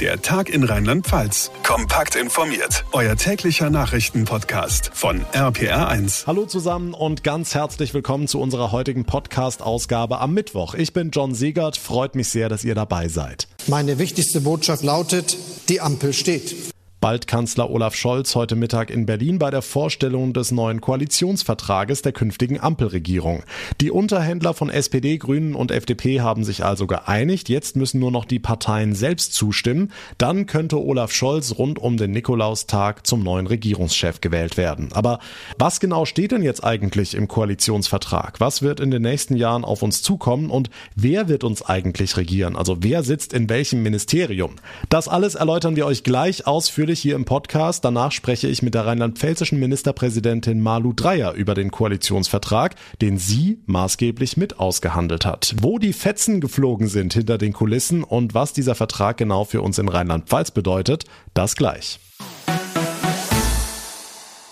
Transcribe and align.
Der 0.00 0.20
Tag 0.20 0.48
in 0.48 0.64
Rheinland-Pfalz. 0.64 1.52
Kompakt 1.62 2.16
informiert. 2.16 2.84
Euer 2.90 3.14
täglicher 3.14 3.70
Nachrichtenpodcast 3.70 4.90
von 4.92 5.24
RPR1. 5.32 6.26
Hallo 6.26 6.46
zusammen 6.46 6.94
und 6.94 7.22
ganz 7.22 7.54
herzlich 7.54 7.94
willkommen 7.94 8.26
zu 8.26 8.40
unserer 8.40 8.72
heutigen 8.72 9.04
Podcast-Ausgabe 9.04 10.18
am 10.18 10.34
Mittwoch. 10.34 10.74
Ich 10.74 10.92
bin 10.92 11.10
John 11.12 11.32
Siegert. 11.32 11.76
Freut 11.76 12.16
mich 12.16 12.28
sehr, 12.28 12.48
dass 12.48 12.64
ihr 12.64 12.74
dabei 12.74 13.06
seid. 13.06 13.46
Meine 13.68 14.00
wichtigste 14.00 14.40
Botschaft 14.40 14.82
lautet, 14.82 15.36
die 15.68 15.80
Ampel 15.80 16.12
steht 16.12 16.73
bald 17.04 17.26
Kanzler 17.26 17.68
Olaf 17.68 17.94
Scholz 17.94 18.34
heute 18.34 18.56
Mittag 18.56 18.88
in 18.88 19.04
Berlin 19.04 19.38
bei 19.38 19.50
der 19.50 19.60
Vorstellung 19.60 20.32
des 20.32 20.52
neuen 20.52 20.80
Koalitionsvertrages 20.80 22.00
der 22.00 22.12
künftigen 22.12 22.58
Ampelregierung. 22.58 23.42
Die 23.82 23.90
Unterhändler 23.90 24.54
von 24.54 24.70
SPD, 24.70 25.18
Grünen 25.18 25.54
und 25.54 25.70
FDP 25.70 26.22
haben 26.22 26.44
sich 26.44 26.64
also 26.64 26.86
geeinigt. 26.86 27.50
Jetzt 27.50 27.76
müssen 27.76 28.00
nur 28.00 28.10
noch 28.10 28.24
die 28.24 28.38
Parteien 28.38 28.94
selbst 28.94 29.34
zustimmen. 29.34 29.92
Dann 30.16 30.46
könnte 30.46 30.82
Olaf 30.82 31.12
Scholz 31.12 31.56
rund 31.58 31.78
um 31.78 31.98
den 31.98 32.10
Nikolaustag 32.12 33.06
zum 33.06 33.22
neuen 33.22 33.48
Regierungschef 33.48 34.22
gewählt 34.22 34.56
werden. 34.56 34.88
Aber 34.94 35.18
was 35.58 35.80
genau 35.80 36.06
steht 36.06 36.32
denn 36.32 36.42
jetzt 36.42 36.64
eigentlich 36.64 37.12
im 37.12 37.28
Koalitionsvertrag? 37.28 38.40
Was 38.40 38.62
wird 38.62 38.80
in 38.80 38.90
den 38.90 39.02
nächsten 39.02 39.36
Jahren 39.36 39.66
auf 39.66 39.82
uns 39.82 40.00
zukommen 40.00 40.48
und 40.48 40.70
wer 40.96 41.28
wird 41.28 41.44
uns 41.44 41.60
eigentlich 41.60 42.16
regieren? 42.16 42.56
Also 42.56 42.78
wer 42.80 43.02
sitzt 43.02 43.34
in 43.34 43.50
welchem 43.50 43.82
Ministerium? 43.82 44.54
Das 44.88 45.06
alles 45.06 45.34
erläutern 45.34 45.76
wir 45.76 45.84
euch 45.84 46.02
gleich 46.02 46.46
ausführlich 46.46 46.93
natürlich 46.94 47.02
hier 47.02 47.16
im 47.16 47.24
Podcast. 47.24 47.84
Danach 47.84 48.12
spreche 48.12 48.46
ich 48.46 48.62
mit 48.62 48.74
der 48.74 48.86
rheinland-pfälzischen 48.86 49.58
Ministerpräsidentin 49.58 50.60
Malu 50.60 50.92
Dreyer 50.92 51.32
über 51.32 51.54
den 51.54 51.72
Koalitionsvertrag, 51.72 52.76
den 53.00 53.18
sie 53.18 53.58
maßgeblich 53.66 54.36
mit 54.36 54.60
ausgehandelt 54.60 55.26
hat. 55.26 55.56
Wo 55.60 55.78
die 55.78 55.92
Fetzen 55.92 56.40
geflogen 56.40 56.86
sind 56.86 57.12
hinter 57.14 57.36
den 57.36 57.52
Kulissen 57.52 58.04
und 58.04 58.34
was 58.34 58.52
dieser 58.52 58.76
Vertrag 58.76 59.16
genau 59.16 59.44
für 59.44 59.60
uns 59.60 59.78
in 59.78 59.88
Rheinland-Pfalz 59.88 60.52
bedeutet, 60.52 61.04
das 61.34 61.56
gleich. 61.56 61.98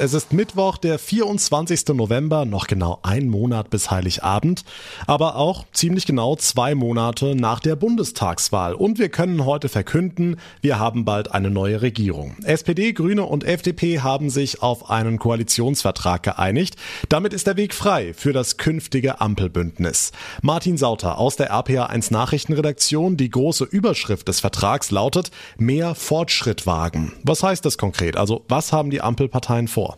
Es 0.05 0.15
ist 0.15 0.33
Mittwoch, 0.33 0.79
der 0.79 0.99
24. 0.99 1.87
November, 1.95 2.45
noch 2.45 2.67
genau 2.67 2.99
ein 3.05 3.29
Monat 3.29 3.71
bis 3.71 3.93
Heiligabend, 3.93 4.65
aber 5.07 5.37
auch 5.37 5.65
ziemlich 5.71 6.07
genau 6.07 6.35
zwei 6.35 6.75
Monate 6.75 7.37
nach 7.37 7.61
der 7.61 7.77
Bundestagswahl. 7.77 8.75
Und 8.75 8.99
wir 8.99 9.11
können 9.11 9.45
heute 9.45 9.69
verkünden, 9.69 10.41
wir 10.61 10.81
haben 10.81 11.05
bald 11.05 11.31
eine 11.31 11.51
neue 11.51 11.83
Regierung. 11.83 12.35
SPD, 12.43 12.93
Grüne 12.95 13.23
und 13.23 13.45
FDP 13.45 14.01
haben 14.01 14.29
sich 14.29 14.61
auf 14.61 14.91
einen 14.91 15.21
Koalitionsvertrag 15.21 16.25
geeinigt. 16.25 16.75
Damit 17.09 17.33
ist 17.33 17.47
der 17.47 17.57
Weg 17.57 17.73
frei 17.73 18.13
für 18.13 18.33
das 18.33 18.57
künftige 18.57 19.21
Ampelbündnis. 19.21 20.11
Martin 20.43 20.79
Sauter 20.79 21.19
aus 21.19 21.37
der 21.37 21.53
RPA1 21.53 22.13
Nachrichtenredaktion. 22.13 23.17
Die 23.17 23.31
große 23.31 23.63
Überschrift 23.63 24.27
des 24.27 24.41
Vertrags 24.41 24.91
lautet 24.91 25.31
mehr 25.59 25.95
Fortschritt 25.95 26.67
wagen. 26.67 27.13
Was 27.23 27.45
heißt 27.45 27.65
das 27.65 27.79
konkret? 27.79 28.17
Also 28.17 28.45
was 28.49 28.73
haben 28.73 28.91
die 28.91 29.01
Ampelparteien 29.01 29.69
vor? 29.69 29.92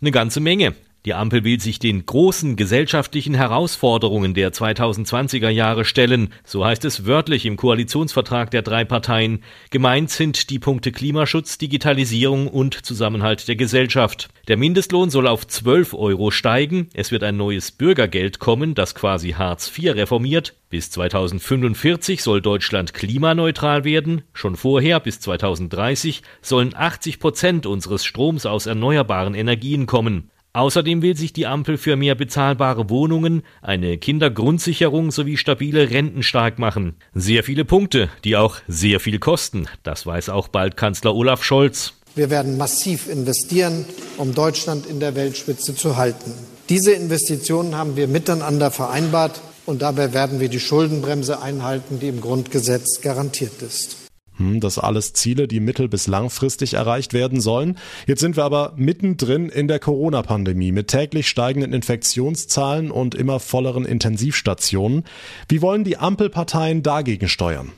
Eine 0.00 0.10
ganze 0.10 0.40
Menge. 0.40 0.74
Die 1.06 1.14
Ampel 1.14 1.44
will 1.44 1.60
sich 1.60 1.78
den 1.78 2.04
großen 2.04 2.56
gesellschaftlichen 2.56 3.34
Herausforderungen 3.34 4.34
der 4.34 4.52
2020er 4.52 5.50
Jahre 5.50 5.84
stellen, 5.84 6.30
so 6.42 6.64
heißt 6.64 6.84
es 6.84 7.06
wörtlich 7.06 7.46
im 7.46 7.56
Koalitionsvertrag 7.56 8.50
der 8.50 8.62
drei 8.62 8.84
Parteien. 8.84 9.44
Gemeint 9.70 10.10
sind 10.10 10.50
die 10.50 10.58
Punkte 10.58 10.90
Klimaschutz, 10.90 11.58
Digitalisierung 11.58 12.48
und 12.48 12.84
Zusammenhalt 12.84 13.46
der 13.46 13.54
Gesellschaft. 13.54 14.30
Der 14.48 14.56
Mindestlohn 14.56 15.08
soll 15.08 15.28
auf 15.28 15.46
12 15.46 15.94
Euro 15.94 16.32
steigen, 16.32 16.88
es 16.92 17.12
wird 17.12 17.22
ein 17.22 17.36
neues 17.36 17.70
Bürgergeld 17.70 18.40
kommen, 18.40 18.74
das 18.74 18.96
quasi 18.96 19.30
Hartz 19.30 19.70
IV 19.78 19.94
reformiert, 19.94 20.56
bis 20.70 20.90
2045 20.90 22.20
soll 22.20 22.42
Deutschland 22.42 22.94
klimaneutral 22.94 23.84
werden. 23.84 24.22
Schon 24.32 24.56
vorher, 24.56 24.98
bis 24.98 25.20
2030, 25.20 26.22
sollen 26.42 26.74
80 26.74 27.20
Prozent 27.20 27.66
unseres 27.66 28.04
Stroms 28.04 28.44
aus 28.44 28.66
erneuerbaren 28.66 29.36
Energien 29.36 29.86
kommen. 29.86 30.32
Außerdem 30.56 31.02
will 31.02 31.14
sich 31.14 31.34
die 31.34 31.46
Ampel 31.46 31.76
für 31.76 31.96
mehr 31.96 32.14
bezahlbare 32.14 32.88
Wohnungen, 32.88 33.42
eine 33.60 33.98
Kindergrundsicherung 33.98 35.10
sowie 35.10 35.36
stabile 35.36 35.90
Renten 35.90 36.22
stark 36.22 36.58
machen. 36.58 36.94
Sehr 37.12 37.44
viele 37.44 37.66
Punkte, 37.66 38.08
die 38.24 38.38
auch 38.38 38.56
sehr 38.66 38.98
viel 38.98 39.18
kosten. 39.18 39.68
Das 39.82 40.06
weiß 40.06 40.30
auch 40.30 40.48
bald 40.48 40.78
Kanzler 40.78 41.14
Olaf 41.14 41.44
Scholz. 41.44 41.92
Wir 42.14 42.30
werden 42.30 42.56
massiv 42.56 43.06
investieren, 43.06 43.84
um 44.16 44.34
Deutschland 44.34 44.86
in 44.86 44.98
der 44.98 45.14
Weltspitze 45.14 45.74
zu 45.74 45.98
halten. 45.98 46.32
Diese 46.70 46.92
Investitionen 46.92 47.76
haben 47.76 47.96
wir 47.96 48.08
miteinander 48.08 48.70
vereinbart 48.70 49.42
und 49.66 49.82
dabei 49.82 50.14
werden 50.14 50.40
wir 50.40 50.48
die 50.48 50.58
Schuldenbremse 50.58 51.42
einhalten, 51.42 52.00
die 52.00 52.08
im 52.08 52.22
Grundgesetz 52.22 53.02
garantiert 53.02 53.60
ist. 53.60 54.05
Hm, 54.38 54.60
das 54.60 54.78
alles 54.78 55.12
Ziele, 55.12 55.48
die 55.48 55.60
mittel- 55.60 55.88
bis 55.88 56.06
langfristig 56.06 56.74
erreicht 56.74 57.12
werden 57.12 57.40
sollen. 57.40 57.78
Jetzt 58.06 58.20
sind 58.20 58.36
wir 58.36 58.44
aber 58.44 58.74
mittendrin 58.76 59.48
in 59.48 59.68
der 59.68 59.78
Corona-Pandemie 59.78 60.72
mit 60.72 60.88
täglich 60.88 61.28
steigenden 61.28 61.72
Infektionszahlen 61.72 62.90
und 62.90 63.14
immer 63.14 63.40
volleren 63.40 63.84
Intensivstationen. 63.84 65.04
Wie 65.48 65.62
wollen 65.62 65.84
die 65.84 65.96
Ampelparteien 65.96 66.82
dagegen 66.82 67.28
steuern? 67.28 67.72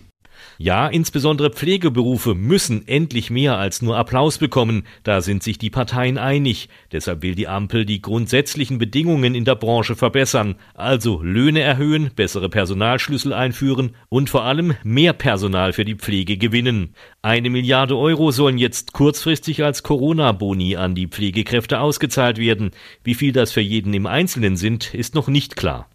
Ja, 0.56 0.88
insbesondere 0.88 1.50
Pflegeberufe 1.50 2.34
müssen 2.34 2.86
endlich 2.88 3.30
mehr 3.30 3.58
als 3.58 3.80
nur 3.80 3.96
Applaus 3.96 4.38
bekommen, 4.38 4.84
da 5.04 5.20
sind 5.20 5.42
sich 5.42 5.58
die 5.58 5.70
Parteien 5.70 6.18
einig. 6.18 6.68
Deshalb 6.90 7.22
will 7.22 7.34
die 7.34 7.48
Ampel 7.48 7.84
die 7.84 8.02
grundsätzlichen 8.02 8.78
Bedingungen 8.78 9.34
in 9.34 9.44
der 9.44 9.54
Branche 9.54 9.94
verbessern, 9.94 10.56
also 10.74 11.22
Löhne 11.22 11.60
erhöhen, 11.60 12.10
bessere 12.16 12.48
Personalschlüssel 12.48 13.32
einführen 13.32 13.94
und 14.08 14.30
vor 14.30 14.42
allem 14.44 14.74
mehr 14.82 15.12
Personal 15.12 15.72
für 15.72 15.84
die 15.84 15.96
Pflege 15.96 16.36
gewinnen. 16.36 16.94
Eine 17.22 17.50
Milliarde 17.50 17.96
Euro 17.96 18.30
sollen 18.30 18.58
jetzt 18.58 18.92
kurzfristig 18.92 19.62
als 19.62 19.82
Corona-Boni 19.82 20.76
an 20.76 20.94
die 20.94 21.06
Pflegekräfte 21.06 21.80
ausgezahlt 21.80 22.38
werden. 22.38 22.72
Wie 23.04 23.14
viel 23.14 23.32
das 23.32 23.52
für 23.52 23.60
jeden 23.60 23.94
im 23.94 24.06
Einzelnen 24.06 24.56
sind, 24.56 24.94
ist 24.94 25.14
noch 25.14 25.28
nicht 25.28 25.56
klar. 25.56 25.88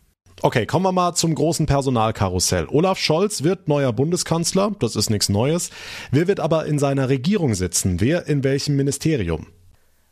Okay, 0.45 0.65
kommen 0.65 0.83
wir 0.83 0.91
mal 0.91 1.13
zum 1.13 1.35
großen 1.35 1.67
Personalkarussell. 1.67 2.67
Olaf 2.69 2.99
Scholz 2.99 3.43
wird 3.43 3.69
neuer 3.69 3.93
Bundeskanzler, 3.93 4.73
das 4.77 4.97
ist 4.97 5.09
nichts 5.09 5.29
Neues. 5.29 5.69
Wer 6.11 6.27
wird 6.27 6.41
aber 6.41 6.65
in 6.65 6.79
seiner 6.79 7.07
Regierung 7.07 7.53
sitzen? 7.55 8.01
Wer 8.01 8.27
in 8.27 8.43
welchem 8.43 8.75
Ministerium? 8.75 9.47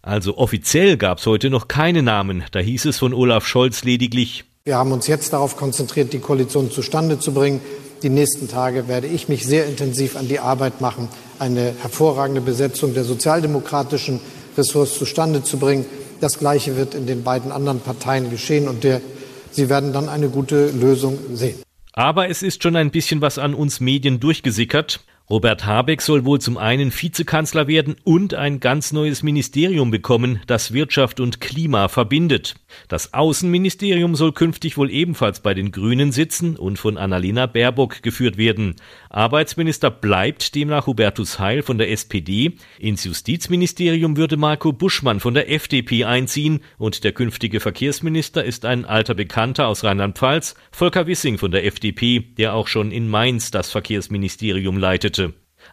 Also 0.02 0.38
offiziell 0.38 0.96
gab's 0.96 1.25
heute 1.25 1.50
noch 1.50 1.68
keine 1.68 2.02
Namen. 2.02 2.46
Da 2.53 2.59
hieß 2.59 2.86
es 2.86 2.97
von 2.97 3.14
Olaf 3.14 3.46
Scholz 3.46 3.84
lediglich. 3.84 4.46
Wir 4.64 4.78
haben 4.78 4.94
uns 4.94 5.08
jetzt 5.08 5.34
darauf 5.34 5.58
konzentriert, 5.58 6.14
die 6.14 6.19
Koalition 6.19 6.72
zustande 6.72 7.19
zu 7.19 7.34
bringen. 7.34 7.59
Die 8.02 8.09
nächsten 8.09 8.48
Tage 8.48 8.88
werde 8.88 9.08
ich 9.08 9.28
mich 9.28 9.46
sehr 9.46 9.66
intensiv 9.66 10.16
an 10.16 10.30
die 10.30 10.40
Arbeit 10.40 10.80
machen, 10.80 11.09
eine 11.40 11.75
hervorragende 11.81 12.40
Besetzung 12.40 12.94
der 12.94 13.03
sozialdemokratischen 13.03 14.22
Ressorts 14.58 14.98
zustande 14.98 15.44
zu 15.44 15.58
bringen. 15.58 15.84
Das 16.22 16.40
Gleiche 16.40 16.78
wird 16.78 16.96
in 16.96 17.06
den 17.06 17.24
beiden 17.24 17.52
anderen 17.52 17.81
Parteien 17.81 18.30
geschehen 18.30 18.69
und 18.69 18.86
der 18.86 19.02
Sie 19.51 19.69
werden 19.69 19.94
dann 19.94 20.09
eine 20.09 20.29
gute 20.29 20.72
Lösung 20.72 21.17
sehen. 21.34 21.62
Aber 21.94 22.29
es 22.29 22.41
ist 22.41 22.63
schon 22.63 22.75
ein 22.75 22.91
bisschen 22.91 23.22
was 23.22 23.38
an 23.38 23.53
uns 23.53 23.79
Medien 23.79 24.19
durchgesickert. 24.19 25.01
Robert 25.31 25.66
Habeck 25.66 26.02
soll 26.02 26.25
wohl 26.25 26.42
zum 26.42 26.58
einen 26.58 26.92
Vizekanzler 26.92 27.68
werden 27.69 27.96
und 28.03 28.34
ein 28.34 28.59
ganz 28.59 28.92
neues 28.92 29.24
Ministerium 29.24 29.90
bekommen, 29.90 30.42
das 30.46 30.74
Wirtschaft 30.74 31.22
und 31.22 31.40
Klima 31.40 31.88
verbindet. 31.88 32.56
Das 32.90 33.14
Außenministerium 33.14 34.16
soll 34.16 34.34
künftig 34.34 34.75
wohl 34.75 34.92
ebenfalls 34.92 35.40
bei 35.40 35.53
den 35.53 35.72
Grünen 35.72 36.12
sitzen 36.12 36.58
und 36.58 36.80
von 36.80 36.97
Annalena 36.97 37.46
Baerbock 37.46 38.03
geführt 38.03 38.36
werden. 38.36 38.75
Arbeitsminister 39.09 39.90
bleibt 39.90 40.53
demnach 40.53 40.86
Hubertus 40.86 41.40
Heil 41.40 41.62
von 41.62 41.78
der 41.78 41.90
SPD. 41.92 42.58
Ins 42.78 43.06
Justizministerium 43.06 44.18
würde 44.18 44.36
Marco 44.36 44.74
Buschmann 44.74 45.22
von 45.22 45.34
der 45.34 45.50
FDP 45.50 46.03
einziehen 46.03 46.59
und 46.78 47.06
der 47.06 47.13
künftige 47.13 47.62
Verkehrsminister 47.62 48.44
ist 48.44 48.66
ein 48.66 48.84
alter 48.84 49.13
Bekannter 49.13 49.69
aus 49.69 49.86
Rheinland-Pfalz, 49.86 50.56
Volker 50.72 51.08
Wissing 51.08 51.38
von 51.38 51.52
der 51.52 51.66
FDP, 51.66 52.19
der 52.19 52.53
auch 52.53 52.68
schon 52.68 52.92
in 52.92 53.08
Mainz 53.08 53.50
das 53.50 53.72
Verkehrsministerium 53.72 54.78
leitete. 54.78 55.20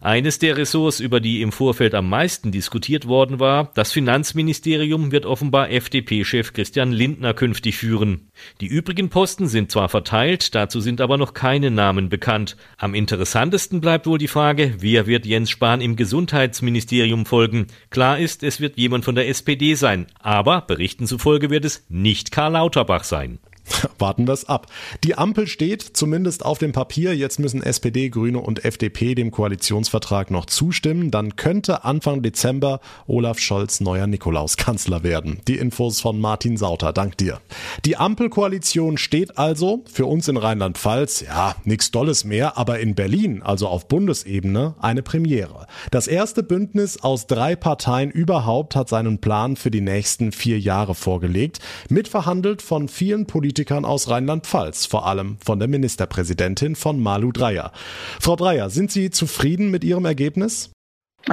Eines 0.00 0.38
der 0.38 0.56
Ressorts, 0.56 1.00
über 1.00 1.20
die 1.20 1.42
im 1.42 1.52
Vorfeld 1.52 1.94
am 1.94 2.08
meisten 2.08 2.52
diskutiert 2.52 3.06
worden 3.06 3.40
war, 3.40 3.72
das 3.74 3.92
Finanzministerium 3.92 5.10
wird 5.10 5.26
offenbar 5.26 5.70
FDP-Chef 5.70 6.52
Christian 6.52 6.92
Lindner 6.92 7.34
künftig 7.34 7.76
führen. 7.76 8.30
Die 8.60 8.66
übrigen 8.66 9.08
Posten 9.08 9.48
sind 9.48 9.72
zwar 9.72 9.88
verteilt, 9.88 10.54
dazu 10.54 10.80
sind 10.80 11.00
aber 11.00 11.16
noch 11.16 11.34
keine 11.34 11.70
Namen 11.70 12.08
bekannt. 12.08 12.56
Am 12.76 12.94
interessantesten 12.94 13.80
bleibt 13.80 14.06
wohl 14.06 14.18
die 14.18 14.28
Frage, 14.28 14.76
wer 14.78 15.06
wird 15.06 15.26
Jens 15.26 15.50
Spahn 15.50 15.80
im 15.80 15.96
Gesundheitsministerium 15.96 17.26
folgen. 17.26 17.66
Klar 17.90 18.18
ist, 18.18 18.42
es 18.42 18.60
wird 18.60 18.76
jemand 18.76 19.04
von 19.04 19.14
der 19.14 19.28
SPD 19.28 19.74
sein, 19.74 20.06
aber 20.20 20.60
Berichten 20.62 21.06
zufolge 21.06 21.50
wird 21.50 21.64
es 21.64 21.84
nicht 21.88 22.30
Karl 22.30 22.52
Lauterbach 22.52 23.04
sein. 23.04 23.38
Warten 23.98 24.26
wir 24.26 24.34
es 24.34 24.48
ab. 24.48 24.66
Die 25.04 25.16
Ampel 25.16 25.46
steht 25.46 25.82
zumindest 25.82 26.44
auf 26.44 26.58
dem 26.58 26.72
Papier. 26.72 27.14
Jetzt 27.16 27.38
müssen 27.38 27.62
SPD, 27.62 28.08
Grüne 28.08 28.40
und 28.40 28.64
FDP 28.64 29.14
dem 29.14 29.30
Koalitionsvertrag 29.30 30.30
noch 30.30 30.46
zustimmen. 30.46 31.10
Dann 31.10 31.36
könnte 31.36 31.84
Anfang 31.84 32.22
Dezember 32.22 32.80
Olaf 33.06 33.38
Scholz 33.38 33.80
neuer 33.80 34.06
Nikolauskanzler 34.06 35.02
werden. 35.02 35.40
Die 35.48 35.56
Infos 35.56 36.00
von 36.00 36.20
Martin 36.20 36.56
Sauter. 36.56 36.92
Dank 36.92 37.16
dir. 37.16 37.40
Die 37.84 37.96
Ampelkoalition 37.96 38.98
steht 38.98 39.38
also 39.38 39.84
für 39.92 40.06
uns 40.06 40.28
in 40.28 40.36
Rheinland-Pfalz, 40.36 41.20
ja, 41.20 41.54
nichts 41.64 41.90
Dolles 41.90 42.24
mehr, 42.24 42.56
aber 42.56 42.80
in 42.80 42.94
Berlin, 42.94 43.42
also 43.42 43.68
auf 43.68 43.88
Bundesebene, 43.88 44.74
eine 44.80 45.02
Premiere. 45.02 45.66
Das 45.90 46.06
erste 46.06 46.42
Bündnis 46.42 47.02
aus 47.02 47.26
drei 47.26 47.56
Parteien 47.56 48.10
überhaupt 48.10 48.76
hat 48.76 48.88
seinen 48.88 49.18
Plan 49.18 49.56
für 49.56 49.70
die 49.70 49.80
nächsten 49.80 50.32
vier 50.32 50.58
Jahre 50.58 50.94
vorgelegt, 50.94 51.58
mitverhandelt 51.88 52.62
von 52.62 52.88
vielen 52.88 53.26
Politikern 53.26 53.57
aus 53.84 54.08
Rheinland-Pfalz, 54.08 54.86
vor 54.86 55.06
allem 55.06 55.38
von 55.44 55.58
der 55.58 55.68
Ministerpräsidentin 55.68 56.76
von 56.76 57.02
Malu 57.02 57.32
Dreyer. 57.32 57.72
Frau 58.20 58.36
Dreyer, 58.36 58.70
sind 58.70 58.90
Sie 58.90 59.10
zufrieden 59.10 59.70
mit 59.70 59.84
Ihrem 59.84 60.04
Ergebnis? 60.04 60.70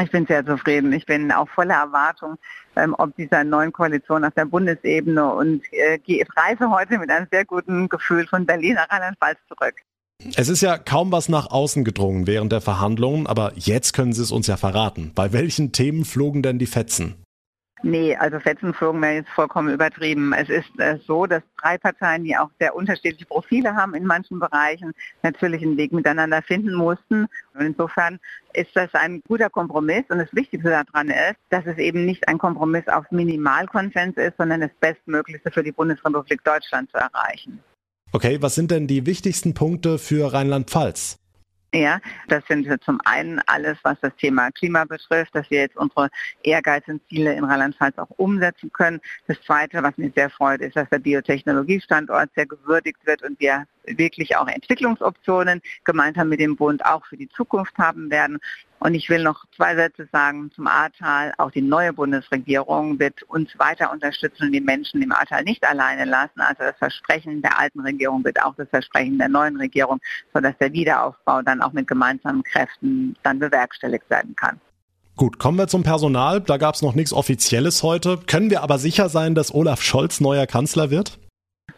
Ich 0.01 0.11
bin 0.11 0.25
sehr 0.25 0.45
zufrieden. 0.45 0.91
Ich 0.93 1.05
bin 1.05 1.31
auch 1.31 1.47
voller 1.49 1.75
Erwartung, 1.75 2.35
ähm, 2.75 2.95
ob 2.97 3.15
dieser 3.15 3.43
neuen 3.43 3.71
Koalition 3.71 4.25
auf 4.25 4.33
der 4.33 4.45
Bundesebene 4.45 5.33
und 5.33 5.61
äh, 5.71 5.99
reise 6.35 6.69
heute 6.69 6.97
mit 6.97 7.09
einem 7.09 7.27
sehr 7.31 7.45
guten 7.45 7.87
Gefühl 7.87 8.27
von 8.27 8.45
Berlin 8.45 8.75
nach 8.75 8.89
Rheinland-Pfalz 8.89 9.39
zurück. 9.47 9.75
Es 10.35 10.49
ist 10.49 10.61
ja 10.61 10.77
kaum 10.77 11.11
was 11.11 11.29
nach 11.29 11.51
außen 11.51 11.83
gedrungen 11.83 12.25
während 12.25 12.51
der 12.51 12.61
Verhandlungen, 12.61 13.27
aber 13.27 13.51
jetzt 13.55 13.93
können 13.93 14.13
Sie 14.13 14.21
es 14.21 14.31
uns 14.31 14.47
ja 14.47 14.57
verraten. 14.57 15.11
Bei 15.13 15.33
welchen 15.33 15.71
Themen 15.71 16.05
flogen 16.05 16.41
denn 16.41 16.57
die 16.57 16.67
Fetzen? 16.67 17.15
Nee, 17.83 18.15
also 18.15 18.39
Fetzenflogen 18.39 19.01
wäre 19.01 19.15
jetzt 19.15 19.29
vollkommen 19.29 19.73
übertrieben. 19.73 20.33
Es 20.33 20.49
ist 20.49 20.79
äh, 20.79 20.97
so, 21.05 21.25
dass 21.25 21.43
drei 21.61 21.77
Parteien, 21.77 22.23
die 22.23 22.35
auch 22.35 22.49
sehr 22.59 22.75
unterschiedliche 22.75 23.25
Profile 23.25 23.75
haben 23.75 23.93
in 23.93 24.05
manchen 24.05 24.39
Bereichen, 24.39 24.93
natürlich 25.23 25.61
einen 25.61 25.77
Weg 25.77 25.91
miteinander 25.91 26.41
finden 26.41 26.73
mussten. 26.73 27.27
Und 27.53 27.61
insofern 27.61 28.19
ist 28.53 28.75
das 28.75 28.93
ein 28.93 29.21
guter 29.27 29.49
Kompromiss. 29.49 30.03
Und 30.09 30.19
das 30.19 30.33
Wichtigste 30.33 30.69
daran 30.69 31.09
ist, 31.09 31.37
dass 31.49 31.65
es 31.65 31.77
eben 31.77 32.05
nicht 32.05 32.27
ein 32.27 32.37
Kompromiss 32.37 32.87
auf 32.87 33.05
Minimalkonsens 33.11 34.15
ist, 34.17 34.37
sondern 34.37 34.61
das 34.61 34.71
Bestmöglichste 34.79 35.51
für 35.51 35.63
die 35.63 35.73
Bundesrepublik 35.73 36.43
Deutschland 36.43 36.89
zu 36.91 36.97
erreichen. 36.97 37.59
Okay, 38.13 38.41
was 38.41 38.55
sind 38.55 38.71
denn 38.71 38.87
die 38.87 39.05
wichtigsten 39.05 39.53
Punkte 39.53 39.99
für 39.99 40.31
Rheinland-Pfalz? 40.31 41.17
Ja, 41.75 41.99
das 42.29 42.41
sind 42.47 42.65
zum 42.85 43.01
einen 43.03 43.41
alles, 43.47 43.77
was 43.83 43.99
das 43.99 44.15
Thema 44.15 44.49
Klima 44.51 44.85
betrifft, 44.85 45.35
dass 45.35 45.49
wir 45.51 45.59
jetzt 45.59 45.75
unsere 45.75 46.09
ehrgeizigen 46.41 47.01
Ziele 47.09 47.33
in 47.33 47.43
Rheinland-Pfalz 47.43 47.97
auch 47.97 48.09
umsetzen 48.11 48.71
können. 48.71 49.01
Das 49.27 49.41
Zweite, 49.41 49.83
was 49.83 49.97
mich 49.97 50.13
sehr 50.15 50.29
freut, 50.29 50.61
ist, 50.61 50.77
dass 50.77 50.89
der 50.89 50.99
Biotechnologiestandort 50.99 52.29
sehr 52.33 52.45
gewürdigt 52.45 53.05
wird 53.05 53.23
und 53.23 53.37
wir 53.41 53.65
wirklich 53.87 54.37
auch 54.37 54.47
Entwicklungsoptionen 54.47 55.61
gemeinsam 55.83 56.29
mit 56.29 56.39
dem 56.39 56.55
Bund 56.55 56.85
auch 56.85 57.05
für 57.05 57.17
die 57.17 57.27
Zukunft 57.27 57.77
haben 57.77 58.09
werden. 58.09 58.39
Und 58.85 58.93
ich 58.93 59.09
will 59.09 59.23
noch 59.23 59.45
zwei 59.55 59.75
Sätze 59.75 60.07
sagen 60.11 60.51
zum 60.53 60.67
Ahrtal. 60.67 61.33
Auch 61.39 61.49
die 61.49 61.63
neue 61.63 61.91
Bundesregierung 61.91 62.99
wird 62.99 63.23
uns 63.23 63.49
weiter 63.57 63.91
unterstützen 63.91 64.43
und 64.43 64.51
die 64.51 64.61
Menschen 64.61 65.01
im 65.01 65.11
Ahrtal 65.11 65.43
nicht 65.43 65.67
alleine 65.67 66.05
lassen. 66.05 66.39
Also 66.39 66.61
das 66.61 66.77
Versprechen 66.77 67.41
der 67.41 67.57
alten 67.57 67.79
Regierung 67.79 68.23
wird 68.23 68.39
auch 68.43 68.53
das 68.55 68.69
Versprechen 68.69 69.17
der 69.17 69.27
neuen 69.27 69.57
Regierung, 69.57 69.97
sodass 70.35 70.53
der 70.59 70.71
Wiederaufbau 70.71 71.41
dann 71.41 71.63
auch 71.63 71.73
mit 71.73 71.87
gemeinsamen 71.87 72.43
Kräften 72.43 73.15
dann 73.23 73.39
bewerkstelligt 73.39 74.07
werden 74.11 74.35
kann. 74.35 74.61
Gut, 75.15 75.39
kommen 75.39 75.57
wir 75.57 75.67
zum 75.67 75.81
Personal. 75.81 76.41
Da 76.41 76.57
gab 76.57 76.75
es 76.75 76.83
noch 76.83 76.93
nichts 76.93 77.11
Offizielles 77.11 77.81
heute. 77.81 78.19
Können 78.27 78.51
wir 78.51 78.61
aber 78.61 78.77
sicher 78.77 79.09
sein, 79.09 79.33
dass 79.33 79.51
Olaf 79.51 79.81
Scholz 79.81 80.21
neuer 80.21 80.45
Kanzler 80.45 80.91
wird? 80.91 81.17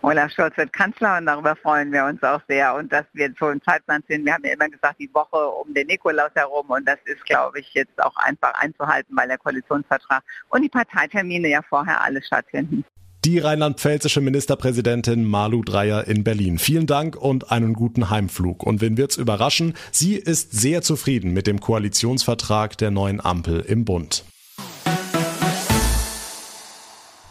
Olaf 0.02 0.32
Scholz 0.32 0.56
wird 0.58 0.72
Kanzler 0.74 1.18
und 1.18 1.26
darüber 1.26 1.56
freuen 1.56 1.92
wir 1.92 2.06
uns 2.06 2.22
auch 2.24 2.42
sehr. 2.48 2.76
Und 2.76 2.92
dass 2.92 3.06
wir 3.14 3.34
so 3.40 3.50
im 3.50 3.62
Zeitplan 3.64 4.04
sind, 4.08 4.26
wir 4.26 4.34
haben 4.34 4.46
ja 4.46 4.54
immer 4.54 4.70
gesagt, 4.70 5.00
die 5.00 5.10
Woche 5.14 5.38
um 5.38 5.74
den 5.74 5.88
Nikolaus 5.88 6.32
herum 6.36 6.68
und 6.70 6.88
das 6.88 6.98
ist, 7.06 7.26
glaube 7.26 7.60
ich, 7.60 7.74
jetzt 7.74 8.02
auch 8.04 8.16
einfach 8.18 8.54
einzuhalten, 8.62 9.16
weil 9.18 9.28
der 9.28 9.38
Koalitionsvertrag 9.38 10.24
und 10.50 10.62
die 10.62 10.70
Parteitermine 10.70 11.50
ja 11.50 11.62
vorher 11.68 12.02
alles 12.02 12.26
stattfinden. 12.28 12.86
Die 13.26 13.40
rheinland-pfälzische 13.40 14.22
Ministerpräsidentin 14.22 15.26
Malu 15.26 15.64
Dreyer 15.64 16.08
in 16.08 16.24
Berlin. 16.24 16.60
Vielen 16.60 16.86
Dank 16.86 17.16
und 17.18 17.52
einen 17.52 17.74
guten 17.74 18.10
Heimflug. 18.10 18.64
Und 18.64 18.80
wen 18.80 18.96
wird's 18.96 19.18
überraschen? 19.18 19.74
Sie 19.92 20.16
ist 20.16 20.54
sehr 20.54 20.82
zufrieden 20.82 21.34
mit 21.34 21.48
dem 21.48 21.60
Koalitionsvertrag 21.60 22.78
der 22.78 22.92
neuen 22.92 23.20
Ampel 23.20 23.60
im 23.62 23.84
Bund. 23.84 24.24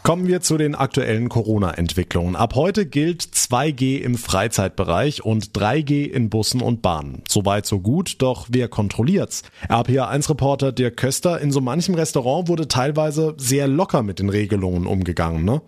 Kommen 0.07 0.25
wir 0.25 0.39
zu 0.39 0.57
den 0.57 0.73
aktuellen 0.73 1.27
Corona-Entwicklungen. 1.27 2.37
Ab 2.37 2.55
heute 2.55 2.85
gilt 2.85 3.23
2G 3.23 3.99
im 3.99 4.15
Freizeitbereich 4.15 5.25
und 5.25 5.51
3G 5.51 6.05
in 6.09 6.29
Bussen 6.29 6.61
und 6.61 6.81
Bahnen. 6.81 7.23
Soweit 7.27 7.65
so 7.65 7.81
gut, 7.81 8.15
doch 8.19 8.47
wer 8.49 8.69
kontrolliert's? 8.69 9.43
RPA1-Reporter 9.67 10.71
Dirk 10.71 10.95
Köster, 10.95 11.41
in 11.41 11.51
so 11.51 11.59
manchem 11.59 11.93
Restaurant 11.93 12.47
wurde 12.47 12.69
teilweise 12.69 13.35
sehr 13.35 13.67
locker 13.67 14.01
mit 14.01 14.19
den 14.19 14.29
Regelungen 14.29 14.87
umgegangen, 14.87 15.43
ne? 15.43 15.61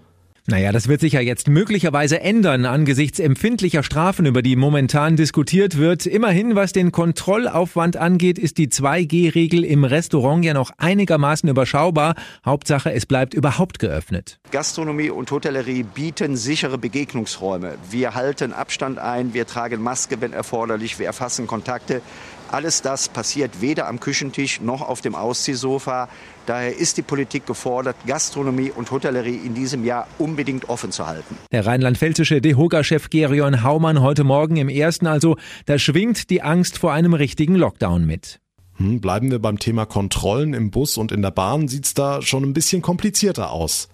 Naja, 0.49 0.71
das 0.71 0.87
wird 0.87 0.99
sich 0.99 1.13
ja 1.13 1.21
jetzt 1.21 1.47
möglicherweise 1.47 2.21
ändern 2.21 2.65
angesichts 2.65 3.19
empfindlicher 3.19 3.83
Strafen, 3.83 4.25
über 4.25 4.41
die 4.41 4.55
momentan 4.55 5.15
diskutiert 5.15 5.77
wird. 5.77 6.07
Immerhin, 6.07 6.55
was 6.55 6.71
den 6.73 6.91
Kontrollaufwand 6.91 7.97
angeht, 7.97 8.39
ist 8.39 8.57
die 8.57 8.67
2G-Regel 8.67 9.63
im 9.63 9.83
Restaurant 9.83 10.43
ja 10.43 10.55
noch 10.55 10.71
einigermaßen 10.79 11.47
überschaubar. 11.47 12.15
Hauptsache, 12.43 12.91
es 12.91 13.05
bleibt 13.05 13.35
überhaupt 13.35 13.77
geöffnet. 13.77 14.39
Gastronomie 14.49 15.11
und 15.11 15.29
Hotellerie 15.29 15.83
bieten 15.83 16.35
sichere 16.35 16.79
Begegnungsräume. 16.79 17.75
Wir 17.91 18.15
halten 18.15 18.51
Abstand 18.51 18.97
ein, 18.97 19.35
wir 19.35 19.45
tragen 19.45 19.83
Maske, 19.83 20.19
wenn 20.19 20.33
erforderlich, 20.33 20.97
wir 20.97 21.05
erfassen 21.05 21.45
Kontakte. 21.45 22.01
Alles 22.51 22.81
das 22.81 23.09
passiert 23.09 23.61
weder 23.61 23.87
am 23.87 23.99
Küchentisch 23.99 24.61
noch 24.61 24.81
auf 24.81 25.01
dem 25.01 25.15
Ausziehsofa. 25.15 26.09
Daher 26.45 26.75
ist 26.75 26.97
die 26.97 27.01
Politik 27.01 27.45
gefordert, 27.45 27.95
Gastronomie 28.07 28.71
und 28.71 28.89
Hotellerie 28.89 29.35
in 29.35 29.53
diesem 29.53 29.85
Jahr 29.85 30.07
unbedingt 30.17 30.67
offen 30.67 30.91
zu 30.91 31.05
halten. 31.05 31.37
Der 31.51 31.65
rheinland-pfälzische 31.65 32.41
DEHOGA-Chef 32.41 33.09
Gerion 33.09 33.63
Haumann 33.63 34.01
heute 34.01 34.23
Morgen 34.23 34.57
im 34.57 34.69
ersten 34.69 35.05
also, 35.05 35.37
da 35.65 35.77
schwingt 35.77 36.29
die 36.29 36.41
Angst 36.41 36.77
vor 36.77 36.91
einem 36.91 37.13
richtigen 37.13 37.55
Lockdown 37.55 38.05
mit. 38.05 38.39
Hm, 38.77 39.01
bleiben 39.01 39.29
wir 39.29 39.39
beim 39.39 39.59
Thema 39.59 39.85
Kontrollen 39.85 40.53
im 40.53 40.71
Bus 40.71 40.97
und 40.97 41.11
in 41.11 41.21
der 41.21 41.31
Bahn, 41.31 41.67
sieht's 41.67 41.93
da 41.93 42.21
schon 42.21 42.43
ein 42.43 42.53
bisschen 42.53 42.81
komplizierter 42.81 43.51
aus. 43.51 43.89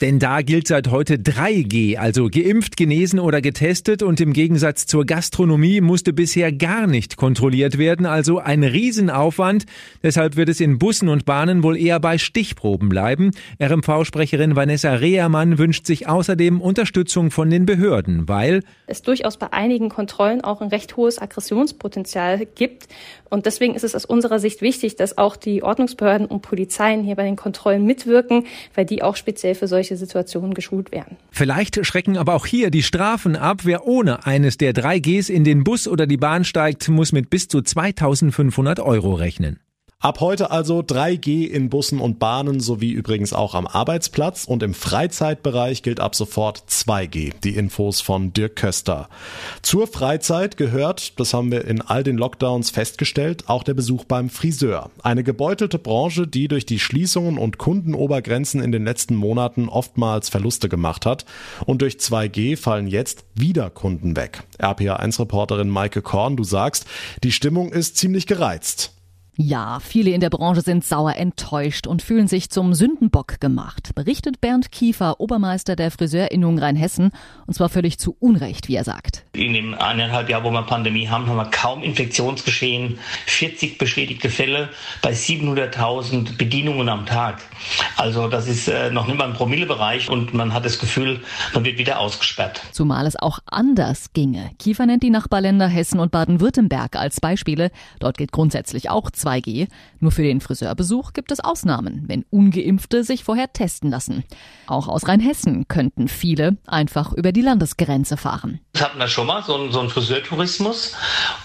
Denn 0.00 0.20
da 0.20 0.42
gilt 0.42 0.68
seit 0.68 0.92
heute 0.92 1.14
3G, 1.14 1.96
also 1.96 2.28
geimpft, 2.30 2.76
genesen 2.76 3.18
oder 3.18 3.40
getestet 3.40 4.04
und 4.04 4.20
im 4.20 4.32
Gegensatz 4.32 4.86
zur 4.86 5.04
Gastronomie 5.04 5.80
musste 5.80 6.12
bisher 6.12 6.52
gar 6.52 6.86
nicht 6.86 7.16
kontrolliert 7.16 7.78
werden, 7.78 8.06
also 8.06 8.38
ein 8.38 8.62
Riesenaufwand. 8.62 9.66
Deshalb 10.04 10.36
wird 10.36 10.50
es 10.50 10.60
in 10.60 10.78
Bussen 10.78 11.08
und 11.08 11.24
Bahnen 11.24 11.64
wohl 11.64 11.76
eher 11.76 11.98
bei 11.98 12.16
Stichproben 12.16 12.88
bleiben. 12.88 13.32
RMV-Sprecherin 13.60 14.54
Vanessa 14.54 14.94
Rehermann 14.94 15.58
wünscht 15.58 15.84
sich 15.84 16.08
außerdem 16.08 16.60
Unterstützung 16.60 17.32
von 17.32 17.50
den 17.50 17.66
Behörden, 17.66 18.28
weil 18.28 18.62
es 18.86 19.02
durchaus 19.02 19.36
bei 19.36 19.52
einigen 19.52 19.88
Kontrollen 19.88 20.42
auch 20.42 20.60
ein 20.60 20.68
recht 20.68 20.96
hohes 20.96 21.20
Aggressionspotenzial 21.20 22.46
gibt. 22.54 22.86
Und 23.30 23.46
deswegen 23.46 23.74
ist 23.74 23.84
es 23.84 23.96
aus 23.96 24.04
unserer 24.04 24.38
Sicht 24.38 24.62
wichtig, 24.62 24.94
dass 24.94 25.18
auch 25.18 25.36
die 25.36 25.62
Ordnungsbehörden 25.62 26.26
und 26.26 26.42
Polizeien 26.42 27.02
hier 27.02 27.16
bei 27.16 27.24
den 27.24 27.36
Kontrollen 27.36 27.84
mitwirken, 27.84 28.46
weil 28.74 28.86
die 28.86 29.02
auch 29.02 29.16
speziell 29.16 29.56
für 29.56 29.66
solche 29.66 29.87
Situationen 29.96 30.54
geschult 30.54 30.92
werden. 30.92 31.16
Vielleicht 31.30 31.84
schrecken 31.86 32.16
aber 32.16 32.34
auch 32.34 32.46
hier 32.46 32.70
die 32.70 32.82
Strafen 32.82 33.36
ab. 33.36 33.60
Wer 33.64 33.86
ohne 33.86 34.26
eines 34.26 34.58
der 34.58 34.72
drei 34.72 34.98
Gs 34.98 35.28
in 35.28 35.44
den 35.44 35.64
Bus 35.64 35.88
oder 35.88 36.06
die 36.06 36.16
Bahn 36.16 36.44
steigt, 36.44 36.88
muss 36.88 37.12
mit 37.12 37.30
bis 37.30 37.48
zu 37.48 37.62
2500 37.62 38.80
Euro 38.80 39.14
rechnen. 39.14 39.60
Ab 40.00 40.20
heute 40.20 40.52
also 40.52 40.78
3G 40.78 41.48
in 41.48 41.70
Bussen 41.70 41.98
und 41.98 42.20
Bahnen 42.20 42.60
sowie 42.60 42.92
übrigens 42.92 43.32
auch 43.32 43.56
am 43.56 43.66
Arbeitsplatz 43.66 44.44
und 44.44 44.62
im 44.62 44.72
Freizeitbereich 44.72 45.82
gilt 45.82 45.98
ab 45.98 46.14
sofort 46.14 46.62
2G. 46.68 47.32
Die 47.42 47.56
Infos 47.56 48.00
von 48.00 48.32
Dirk 48.32 48.54
Köster. 48.54 49.08
Zur 49.60 49.88
Freizeit 49.88 50.56
gehört, 50.56 51.18
das 51.18 51.34
haben 51.34 51.50
wir 51.50 51.64
in 51.64 51.80
all 51.80 52.04
den 52.04 52.16
Lockdowns 52.16 52.70
festgestellt, 52.70 53.48
auch 53.48 53.64
der 53.64 53.74
Besuch 53.74 54.04
beim 54.04 54.30
Friseur. 54.30 54.92
Eine 55.02 55.24
gebeutelte 55.24 55.80
Branche, 55.80 56.28
die 56.28 56.46
durch 56.46 56.64
die 56.64 56.78
Schließungen 56.78 57.36
und 57.36 57.58
Kundenobergrenzen 57.58 58.62
in 58.62 58.70
den 58.70 58.84
letzten 58.84 59.16
Monaten 59.16 59.68
oftmals 59.68 60.28
Verluste 60.28 60.68
gemacht 60.68 61.06
hat. 61.06 61.24
Und 61.66 61.82
durch 61.82 61.94
2G 61.94 62.56
fallen 62.56 62.86
jetzt 62.86 63.24
wieder 63.34 63.68
Kunden 63.68 64.14
weg. 64.14 64.44
RPA1-Reporterin 64.60 65.68
Maike 65.68 66.02
Korn, 66.02 66.36
du 66.36 66.44
sagst, 66.44 66.86
die 67.24 67.32
Stimmung 67.32 67.72
ist 67.72 67.96
ziemlich 67.96 68.28
gereizt. 68.28 68.92
Ja, 69.40 69.78
viele 69.78 70.10
in 70.10 70.20
der 70.20 70.30
Branche 70.30 70.62
sind 70.62 70.84
sauer 70.84 71.14
enttäuscht 71.14 71.86
und 71.86 72.02
fühlen 72.02 72.26
sich 72.26 72.50
zum 72.50 72.74
Sündenbock 72.74 73.38
gemacht, 73.38 73.94
berichtet 73.94 74.40
Bernd 74.40 74.72
Kiefer, 74.72 75.20
Obermeister 75.20 75.76
der 75.76 75.92
Friseurinnung 75.92 76.58
Rheinhessen, 76.58 77.12
und 77.46 77.54
zwar 77.54 77.68
völlig 77.68 78.00
zu 78.00 78.16
Unrecht, 78.18 78.66
wie 78.66 78.74
er 78.74 78.82
sagt. 78.82 79.26
In 79.34 79.52
dem 79.52 79.74
eineinhalb 79.74 80.28
Jahr, 80.28 80.42
wo 80.42 80.50
wir 80.50 80.62
Pandemie 80.62 81.06
haben, 81.06 81.28
haben 81.28 81.36
wir 81.36 81.44
kaum 81.52 81.84
Infektionsgeschehen, 81.84 82.98
40 83.26 83.78
bestätigte 83.78 84.28
Fälle 84.28 84.70
bei 85.02 85.12
700.000 85.12 86.36
Bedienungen 86.36 86.88
am 86.88 87.06
Tag. 87.06 87.40
Also 87.96 88.26
das 88.26 88.48
ist 88.48 88.66
äh, 88.66 88.90
noch 88.90 89.06
nicht 89.06 89.18
mal 89.18 89.28
ein 89.28 89.34
Promillebereich 89.34 90.10
und 90.10 90.34
man 90.34 90.52
hat 90.52 90.64
das 90.64 90.80
Gefühl, 90.80 91.20
man 91.54 91.64
wird 91.64 91.78
wieder 91.78 92.00
ausgesperrt. 92.00 92.60
Zumal 92.72 93.06
es 93.06 93.14
auch 93.14 93.38
anders 93.46 94.12
ginge. 94.12 94.50
Kiefer 94.58 94.86
nennt 94.86 95.04
die 95.04 95.10
Nachbarländer 95.10 95.68
Hessen 95.68 96.00
und 96.00 96.10
Baden-Württemberg 96.10 96.96
als 96.96 97.20
Beispiele. 97.20 97.70
Dort 98.00 98.18
gilt 98.18 98.32
grundsätzlich 98.32 98.90
auch 98.90 99.12
2G. 99.28 99.68
Nur 100.00 100.10
für 100.10 100.22
den 100.22 100.40
Friseurbesuch 100.40 101.12
gibt 101.12 101.32
es 101.32 101.40
Ausnahmen, 101.40 102.04
wenn 102.06 102.24
ungeimpfte 102.30 103.04
sich 103.04 103.24
vorher 103.24 103.52
testen 103.52 103.90
lassen. 103.90 104.24
Auch 104.66 104.88
aus 104.88 105.06
Rheinhessen 105.06 105.68
könnten 105.68 106.08
viele 106.08 106.56
einfach 106.66 107.12
über 107.12 107.32
die 107.32 107.42
Landesgrenze 107.42 108.16
fahren. 108.16 108.60
Das 108.78 108.86
hatten 108.86 109.00
wir 109.00 109.08
schon 109.08 109.26
mal, 109.26 109.42
so 109.42 109.56
einen, 109.56 109.72
so 109.72 109.80
einen 109.80 109.90
Friseurtourismus. 109.90 110.94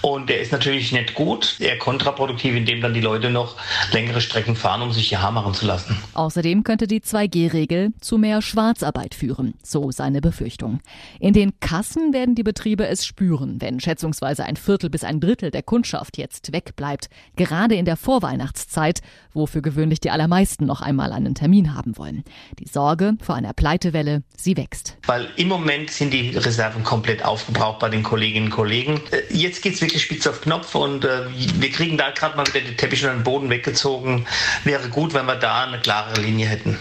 Und 0.01 0.29
der 0.29 0.39
ist 0.39 0.51
natürlich 0.51 0.91
nicht 0.91 1.15
gut, 1.15 1.55
eher 1.59 1.79
kontraproduktiv, 1.79 2.55
indem 2.55 2.79
dann 2.79 2.93
die 2.93 3.01
Leute 3.01 3.31
noch 3.31 3.55
längere 3.91 4.21
Strecken 4.21 4.55
fahren, 4.55 4.83
um 4.83 4.91
sich 4.91 5.11
ihr 5.11 5.19
Haar 5.21 5.31
machen 5.31 5.55
zu 5.55 5.65
lassen. 5.65 5.97
Außerdem 6.13 6.63
könnte 6.63 6.85
die 6.85 7.01
2G-Regel 7.01 7.93
zu 7.99 8.19
mehr 8.19 8.43
Schwarzarbeit 8.43 9.15
führen, 9.15 9.55
so 9.63 9.89
seine 9.89 10.21
Befürchtung. 10.21 10.79
In 11.19 11.33
den 11.33 11.59
Kassen 11.59 12.13
werden 12.13 12.35
die 12.35 12.43
Betriebe 12.43 12.85
es 12.87 13.03
spüren, 13.03 13.59
wenn 13.59 13.79
schätzungsweise 13.79 14.45
ein 14.45 14.55
Viertel 14.55 14.91
bis 14.91 15.03
ein 15.03 15.19
Drittel 15.19 15.49
der 15.49 15.63
Kundschaft 15.63 16.19
jetzt 16.19 16.53
wegbleibt. 16.53 17.09
Gerade 17.35 17.63
gerade 17.63 17.75
in 17.75 17.85
der 17.85 17.97
Vorweihnachtszeit, 17.97 18.99
wo 19.33 19.45
für 19.45 19.61
gewöhnlich 19.61 19.99
die 19.99 20.11
allermeisten 20.11 20.65
noch 20.65 20.81
einmal 20.81 21.13
einen 21.13 21.33
Termin 21.33 21.73
haben 21.73 21.97
wollen. 21.97 22.23
Die 22.59 22.67
Sorge 22.67 23.13
vor 23.21 23.35
einer 23.35 23.53
Pleitewelle, 23.53 24.23
sie 24.35 24.57
wächst. 24.57 24.97
Weil 25.07 25.27
im 25.37 25.47
Moment 25.47 25.89
sind 25.89 26.13
die 26.13 26.35
Reserven 26.35 26.83
komplett 26.83 27.22
aufgebraucht 27.23 27.79
bei 27.79 27.89
den 27.89 28.03
Kolleginnen 28.03 28.47
und 28.47 28.51
Kollegen. 28.51 29.01
Äh, 29.11 29.21
jetzt 29.33 29.61
geht 29.61 29.75
es 29.75 29.81
wirklich 29.81 30.03
spitz 30.03 30.27
auf 30.27 30.41
Knopf 30.41 30.75
und 30.75 31.05
äh, 31.05 31.25
wir 31.31 31.71
kriegen 31.71 31.97
da 31.97 32.11
gerade 32.11 32.37
mal 32.37 32.45
wieder 32.47 32.61
den 32.61 32.77
Teppich 32.77 33.03
und 33.05 33.11
den 33.11 33.23
Boden 33.23 33.49
weggezogen. 33.49 34.25
Wäre 34.63 34.89
gut, 34.89 35.13
wenn 35.13 35.25
wir 35.25 35.35
da 35.35 35.63
eine 35.63 35.79
klare 35.79 36.19
Linie 36.19 36.47
hätten. 36.47 36.77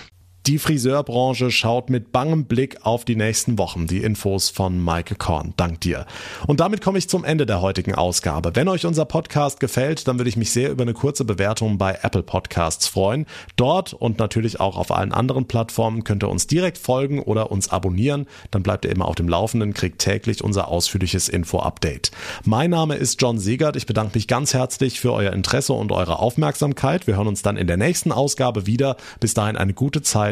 Die 0.49 0.58
Friseurbranche 0.58 1.52
schaut 1.52 1.88
mit 1.88 2.11
bangem 2.11 2.46
Blick 2.46 2.84
auf 2.84 3.04
die 3.04 3.14
nächsten 3.14 3.58
Wochen. 3.58 3.87
Die 3.87 4.02
Infos 4.02 4.50
von 4.50 4.82
Michael 4.82 5.16
Korn. 5.16 5.54
Dank 5.56 5.80
dir. 5.82 6.04
Und 6.49 6.58
damit 6.58 6.82
komme 6.82 6.99
ich 6.99 7.08
zum 7.08 7.25
Ende 7.25 7.46
der 7.46 7.61
heutigen 7.61 7.94
Ausgabe. 7.94 8.56
Wenn 8.56 8.66
euch 8.66 8.84
unser 8.84 9.04
Podcast 9.04 9.61
gefällt, 9.61 10.08
dann 10.08 10.18
würde 10.18 10.28
ich 10.28 10.37
mich 10.37 10.50
sehr 10.50 10.72
über 10.72 10.82
eine 10.82 10.94
kurze 10.94 11.25
Bewertung 11.25 11.78
bei 11.78 11.96
Apple 12.02 12.25
Podcasts 12.25 12.88
freuen. 12.88 13.26
Dort 13.54 13.92
und 13.92 14.18
natürlich 14.18 14.58
auch 14.58 14.76
auf 14.76 14.90
allen 14.90 15.12
anderen 15.12 15.46
Plattformen 15.46 16.02
könnt 16.02 16.25
ihr 16.25 16.28
uns 16.28 16.49
direkt 16.49 16.76
folgen 16.76 17.22
oder 17.22 17.52
uns 17.52 17.68
abonnieren. 17.68 18.26
Dann 18.50 18.64
bleibt 18.64 18.84
ihr 18.84 18.90
immer 18.90 19.06
auf 19.06 19.14
dem 19.14 19.28
Laufenden, 19.28 19.72
kriegt 19.75 20.00
täglich 20.00 20.42
unser 20.42 20.66
ausführliches 20.66 21.28
Info-Update. 21.28 22.11
Mein 22.44 22.70
Name 22.70 22.96
ist 22.96 23.22
John 23.22 23.38
Siegert. 23.38 23.76
Ich 23.76 23.87
bedanke 23.87 24.18
mich 24.18 24.26
ganz 24.26 24.54
herzlich 24.54 24.99
für 24.99 25.12
euer 25.12 25.32
Interesse 25.32 25.72
und 25.72 25.92
eure 25.92 26.18
Aufmerksamkeit. 26.18 27.06
Wir 27.06 27.14
hören 27.14 27.28
uns 27.28 27.42
dann 27.42 27.56
in 27.56 27.68
der 27.68 27.76
nächsten 27.76 28.11
Ausgabe 28.11 28.66
wieder. 28.66 28.96
Bis 29.20 29.34
dahin 29.34 29.56
eine 29.56 29.72
gute 29.72 30.02
Zeit 30.02 30.31